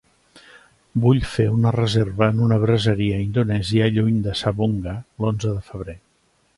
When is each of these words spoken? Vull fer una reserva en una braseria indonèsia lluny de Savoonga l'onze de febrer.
Vull 1.03 1.19
fer 1.33 1.45
una 1.57 1.73
reserva 1.75 2.31
en 2.35 2.41
una 2.47 2.59
braseria 2.65 3.21
indonèsia 3.27 3.93
lluny 3.99 4.19
de 4.31 4.37
Savoonga 4.43 4.99
l'onze 5.23 5.57
de 5.61 5.67
febrer. 5.71 6.01